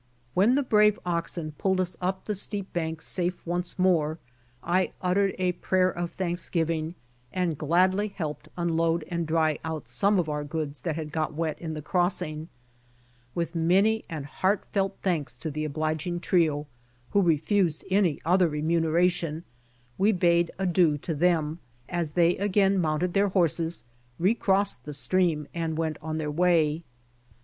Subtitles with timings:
[0.33, 4.17] When the brave oxen pulled us up the steep banks safe once more,
[4.63, 6.95] I uttered a prayer of thanksgiving
[7.31, 11.61] and gladly helped unload and dry out some of our goods that had got wet
[11.61, 12.49] in the crossing.
[13.35, 16.65] With many and heartfelt thanks to the obliging trio,
[17.11, 19.43] who refused any other remuneration,
[19.99, 23.85] we bade adieu to them, as they again mounted their horses,
[24.17, 26.81] re crossed the stream and went on their way.